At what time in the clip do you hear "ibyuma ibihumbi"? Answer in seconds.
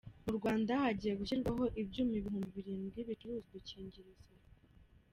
1.81-2.47